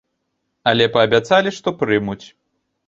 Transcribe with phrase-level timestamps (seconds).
[0.71, 2.23] Але паабяцалі, што прымуць.